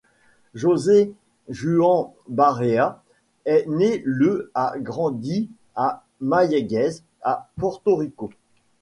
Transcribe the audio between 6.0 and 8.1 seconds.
Mayagüez, à Porto